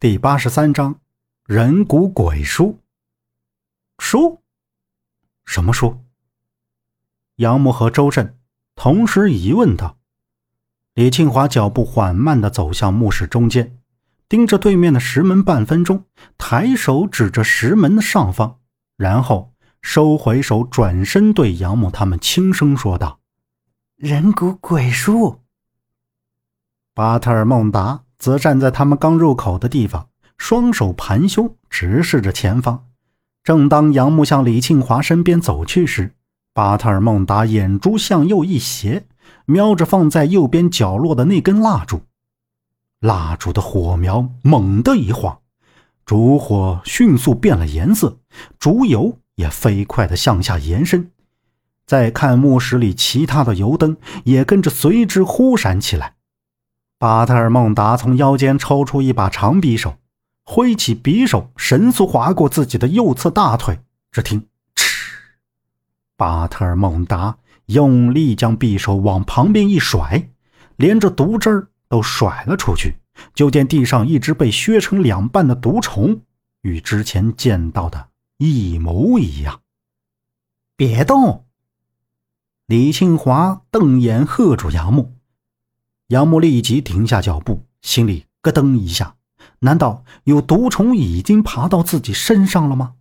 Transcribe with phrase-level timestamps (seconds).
[0.00, 1.00] 第八十三章，
[1.44, 2.78] 人骨鬼书。
[3.98, 4.44] 书？
[5.44, 6.04] 什么书？
[7.34, 8.38] 杨木和周震
[8.76, 9.98] 同时疑问道。
[10.94, 13.76] 李庆华脚步缓慢的走向墓室中间，
[14.28, 16.04] 盯着对面的石门半分钟，
[16.38, 18.60] 抬手指着石门的上方，
[18.96, 19.52] 然后
[19.82, 23.18] 收回手，转身对杨木他们轻声说道
[23.98, 25.40] ：“人骨鬼书。”
[26.94, 28.04] 巴特尔孟达。
[28.18, 32.86] 则站在他们刚入口的地方，双手盘胸，直视着前方。
[33.44, 36.12] 正当杨木向李庆华身边走去时，
[36.52, 39.06] 巴特尔孟达眼珠向右一斜，
[39.46, 42.02] 瞄着放在右边角落的那根蜡烛。
[43.00, 45.38] 蜡烛的火苗猛地一晃，
[46.04, 48.18] 烛火迅速变了颜色，
[48.58, 51.10] 烛油也飞快地向下延伸。
[51.86, 56.16] 再看墓室里其他的油灯，也跟着随之忽闪起来。
[56.98, 59.98] 巴特尔孟达从腰间抽出一把长匕首，
[60.44, 63.78] 挥起匕首，神速划过自己的右侧大腿。
[64.10, 65.14] 只听“嗤”，
[66.18, 70.28] 巴特尔孟达用力将匕首往旁边一甩，
[70.74, 72.96] 连着毒汁儿都甩了出去。
[73.34, 76.22] 就见地上一只被削成两半的毒虫，
[76.62, 79.60] 与之前见到的一模一样。
[80.76, 81.46] 别动！
[82.66, 85.17] 李庆华瞪眼喝住杨木。
[86.08, 89.16] 杨木立即停下脚步，心里咯噔一下：
[89.58, 92.94] 难道有毒虫已经爬到自己身上了吗？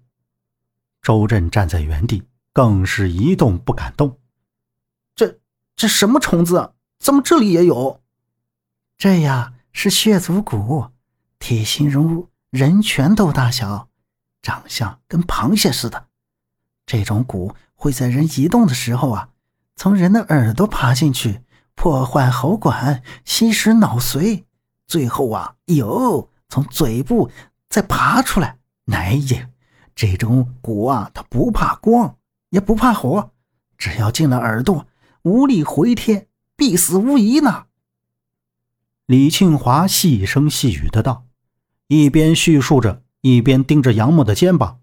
[1.02, 4.20] 周震站在原地，更是一动不敢动。
[5.16, 5.40] 这
[5.78, 6.72] 这什么虫子啊？
[7.00, 8.02] 怎么这里也有？
[8.98, 10.90] 这呀是血足蛊，
[11.40, 13.88] 体型如人拳头大小，
[14.42, 16.08] 长相跟螃蟹似的。
[16.86, 19.30] 这种蛊会在人移动的时候啊，
[19.78, 21.40] 从人的耳朵爬进去。
[21.78, 24.44] 破坏喉管，吸食脑髓，
[24.88, 27.30] 最后啊，哟，从嘴部
[27.70, 28.58] 再爬出来。
[28.92, 29.50] 哎呀，
[29.96, 32.18] 这种蛊啊，它不怕光，
[32.50, 33.32] 也不怕火，
[33.78, 34.88] 只要进了耳朵，
[35.22, 37.68] 无力回天，必死无疑呢。
[39.06, 41.26] 李庆华细声细语的道，
[41.88, 44.80] 一边叙述着，一边盯着杨木的肩膀。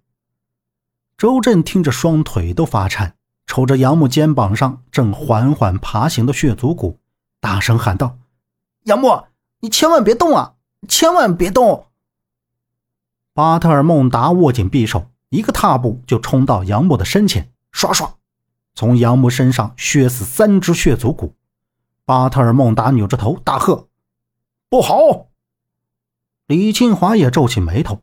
[1.18, 3.16] 周震听着，双腿都发颤。
[3.46, 6.98] 瞅着杨木肩膀上正缓缓爬行的血族骨，
[7.40, 8.18] 大声喊道
[8.84, 9.24] ：“杨木，
[9.60, 10.54] 你千万别动啊！
[10.88, 11.86] 千万别动！”
[13.34, 18.12] 巴特尔孟达握紧匕首，一个踏步就冲到杨木的身前，唰唰，
[18.74, 21.34] 从杨木身上削死三只血族骨。
[22.04, 23.88] 巴特尔孟达扭着头大喝
[24.68, 25.28] ：“不好！”
[26.46, 28.02] 李庆华也皱起眉头，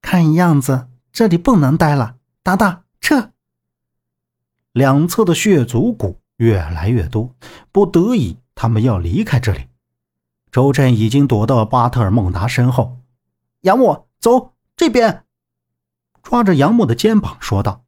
[0.00, 3.32] 看样子这里不能待了，达达撤。
[4.76, 7.34] 两侧的血族骨越来越多，
[7.72, 9.68] 不得已，他们要离开这里。
[10.52, 12.98] 周震已经躲到巴特尔孟达身后。
[13.62, 15.24] 杨木，走这边！
[16.22, 17.86] 抓着杨木的肩膀说道。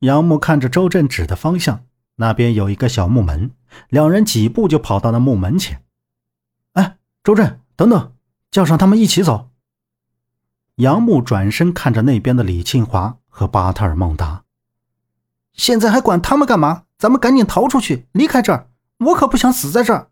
[0.00, 1.84] 杨木看着周震指的方向，
[2.16, 3.52] 那边有一个小木门，
[3.88, 5.84] 两人几步就跑到那木门前。
[6.72, 8.12] 哎，周震，等等，
[8.50, 9.50] 叫上他们一起走。
[10.74, 14.42] 杨木转身看着那边的李庆华和巴特尔孟达。
[15.56, 16.84] 现在还管他们干嘛？
[16.98, 18.68] 咱们赶紧逃出去，离开这儿！
[18.98, 20.08] 我可不想死在这儿。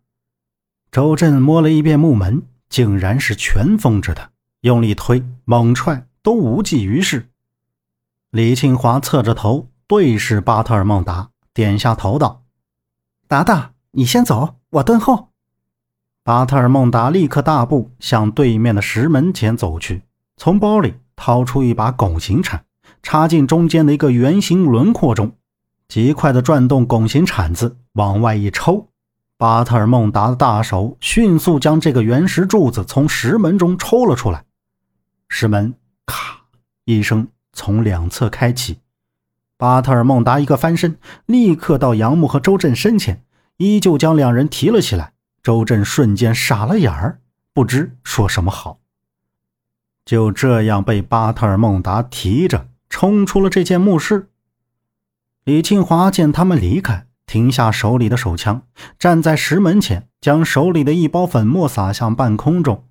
[0.90, 7.30] 周震摸了一遍木门，竟然是全封着的，用力推、猛踹都无济于事。
[8.30, 12.42] 李庆华侧着头对视巴特尔孟达，点下头道
[13.28, 15.30] ：“达达，你先走，我蹲后。”
[16.24, 20.02] 巴特尔孟达立刻大步向对面的石门前走去，
[20.36, 22.64] 从包里掏出一把拱形铲。
[23.04, 25.36] 插进中间的一个圆形轮廓中，
[25.86, 28.88] 极快地转动拱形铲子，往外一抽，
[29.36, 34.46] 巴特尔孟达的大手迅速将这个原石柱子从石门中抽了出来。
[35.28, 35.74] 石门
[36.06, 36.44] 咔
[36.86, 38.78] 一声从两侧开启，
[39.58, 43.22] 巴特尔孟达一个翻身，立刻到杨木和周震身前，
[43.58, 45.12] 依旧将两人提了起来。
[45.42, 47.20] 周震瞬间傻了眼儿，
[47.52, 48.78] 不知说什么好。
[50.06, 52.68] 就这样被巴特尔孟达提着。
[52.94, 54.28] 冲出了这间墓室。
[55.42, 58.62] 李庆华见他们离开，停下手里的手枪，
[59.00, 62.84] 站在石门前，将手里的一包粉末撒向半空中。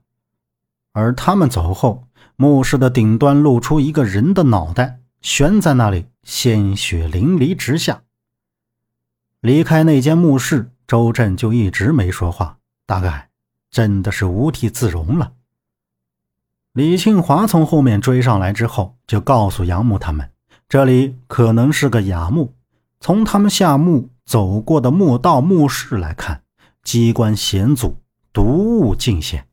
[0.92, 8.02] 而他们走后，墓室的顶端露出一个人的脑袋，悬在那里，鲜血淋漓直下。
[9.40, 13.30] 离开那间墓室，周震就一直没说话，大概
[13.72, 15.32] 真的是无地自容了。
[16.74, 20.32] 李庆华从后面追上来之后，就告诉杨木他们，
[20.68, 22.56] 这里可能是个哑墓。
[23.00, 26.42] 从他们下墓走过的墓道、墓室来看，
[26.82, 28.00] 机关险阻，
[28.32, 29.46] 毒物尽显。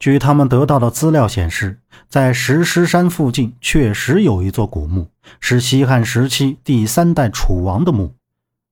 [0.00, 1.78] 据他们得到的资料显示，
[2.08, 8.16] 在石狮山附近确实有一座古墓，是西汉时期第三代楚王的墓，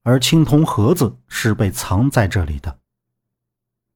[0.03, 2.79] 而青铜盒子是被藏在这里的。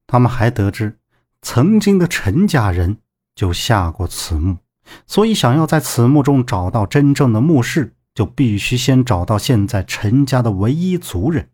[0.06, 0.96] 他们还得知，
[1.40, 2.98] 曾经的陈家人
[3.34, 4.58] 就下过此墓，
[5.06, 11.48] 所以想要在此墓中找到真正的墓室，就必须先找到现在陈家的唯一族人。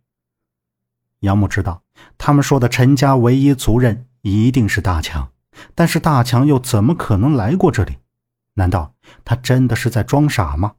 [1.21, 1.83] 杨木知道，
[2.17, 5.31] 他们说的陈家唯一族人一定是大强。
[5.75, 7.97] 但是大强又怎么可能来过这里？
[8.55, 8.95] 难道
[9.25, 10.75] 他真的是在装傻吗？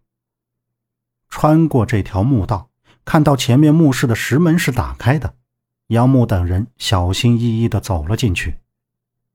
[1.28, 2.70] 穿过这条墓道，
[3.04, 5.36] 看到前面墓室的石门是打开的，
[5.88, 8.60] 杨木等人小心翼翼地走了进去。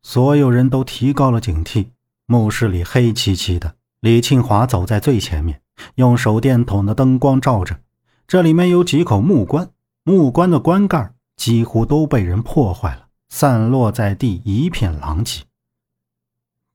[0.05, 1.89] 所有人都提高了警惕。
[2.27, 5.63] 墓室里黑漆漆的，李庆华走在最前面，
[5.97, 7.81] 用手电筒的灯光照着。
[8.27, 9.71] 这里面有几口木棺，
[10.05, 13.07] 木棺的棺盖几乎都被人破坏了。
[13.31, 15.43] 散落在地，一片狼藉。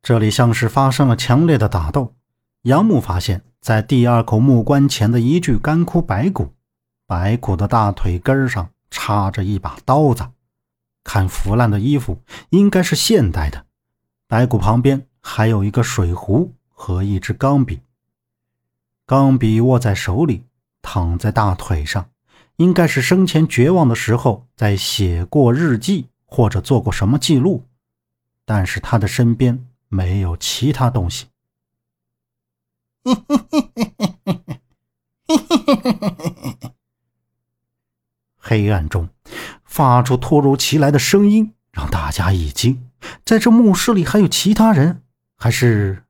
[0.02, 2.16] 这里像是发生了强烈的打斗。
[2.64, 6.54] 杨木发现，在第二口木棺前的一具干枯白骨，
[7.06, 10.28] 白骨的大腿根上插着一把刀子，
[11.04, 13.66] 看腐烂的衣服，应该是现代的。
[14.28, 17.81] 白骨旁边还有一个水壶和一支钢笔，
[19.06, 20.44] 钢笔握在手里，
[20.81, 22.10] 躺在大腿上，
[22.57, 26.07] 应该是生前绝望的时候在写过日记。
[26.31, 27.66] 或者做过什么记录，
[28.45, 31.25] 但是他的身边没有其他东西。
[38.38, 39.10] 黑暗中
[39.80, 42.90] 发出突如其来的声音，让大家一惊。
[43.24, 45.04] 在这墓室里还有其他人？
[45.38, 46.04] 还是？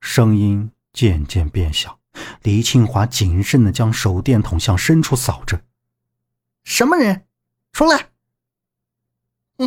[0.00, 1.98] 声音渐渐变小。
[2.42, 5.62] 李庆华谨慎的将手电筒向深处扫着。
[6.62, 7.26] 什么人？
[7.72, 8.10] 出来！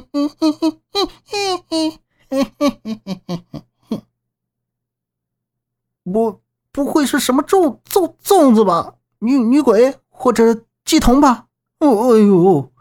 [6.06, 8.95] 不，不会是什么粽粽粽子吧？
[9.19, 11.50] 女女鬼或者祭童吧？
[11.83, 12.71] 哦，哎呦！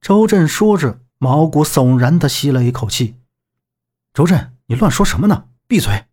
[0.00, 3.16] 周震说着，毛骨悚然的吸了一口气。
[4.14, 5.48] 周震，你乱说什么呢？
[5.66, 6.06] 闭嘴！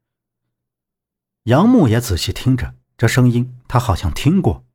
[1.43, 4.65] 杨木也仔细听着，这声音他好像听过。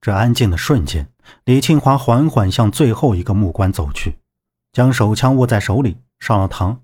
[0.00, 1.12] 这安静的瞬间，
[1.44, 4.18] 李庆华缓缓向最后一个木棺走去。
[4.72, 6.78] 将手枪握在手里，上了膛。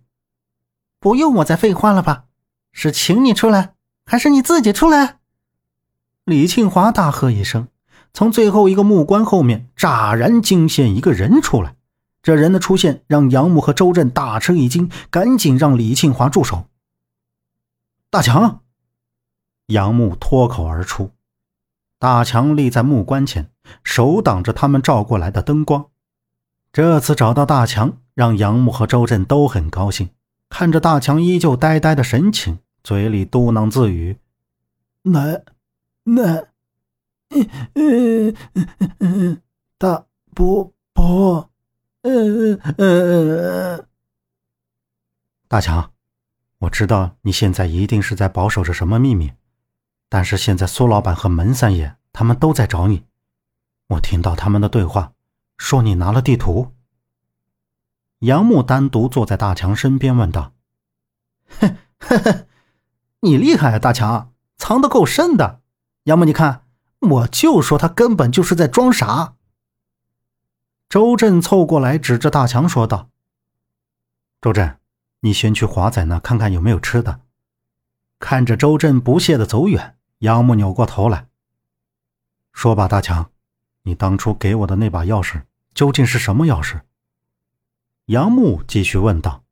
[0.98, 2.24] 不用我再废话了吧？
[2.72, 3.74] 是请你出来，
[4.04, 5.20] 还是你自己出来？
[6.24, 7.68] 李庆华大喝一声，
[8.16, 11.76] 从最后一个木棺后面乍然惊现一个人出来。
[12.22, 16.64] 这人的出现让杨木和周震大吃一惊，赶紧让李庆华住手。
[18.08, 18.62] 大强，
[19.66, 21.10] 杨木脱口而出。
[21.98, 23.50] 大强立在木棺前，
[23.84, 25.84] 手挡着他们照过来的灯光。
[26.72, 30.08] 这次找到大强，让杨木和周震都很高兴。
[30.48, 34.16] 看着大强依旧呆呆的神情，嘴里嘟囔自语
[35.04, 35.42] ：“那，
[36.04, 36.44] 那，
[37.30, 38.36] 嗯嗯
[39.00, 39.42] 嗯，
[39.78, 41.50] 大伯伯，
[42.02, 43.86] 嗯嗯嗯。”
[45.48, 45.92] 大强，
[46.58, 49.32] 我知道你现在一定是在保守着什么秘密，
[50.08, 53.04] 但是现在苏老板和门三爷他们都在找你，
[53.88, 55.12] 我听到他们的对话。
[55.56, 56.74] 说你拿了地图。
[58.18, 60.52] 杨木单独坐在大强身边问道
[61.48, 62.46] ：“哼呵呵，
[63.20, 65.62] 你厉害啊，大强，藏得够深的。
[66.04, 66.65] 杨木，你看，
[67.00, 69.34] 我就说他根本就是在装傻。”
[70.88, 73.10] 周震凑过来，指着大强说道
[74.40, 74.78] ：“周震，
[75.20, 77.20] 你先去华仔那看看有没有吃的。”
[78.18, 81.28] 看着周震不屑的走远，杨木扭过头来
[82.52, 83.30] 说：“吧，大强。”
[83.82, 86.80] 你当初给我的那把钥匙究竟是什么钥匙？
[88.06, 89.44] 杨木继续问道。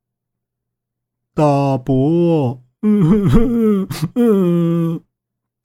[1.33, 5.03] 大伯，嗯哼哼嗯，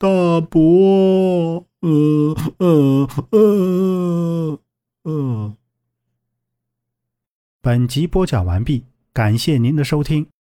[0.01, 0.07] 大
[0.49, 4.59] 伯，呃呃呃
[5.03, 5.55] 呃。
[7.61, 10.30] 本集播讲完毕，感谢您的收听。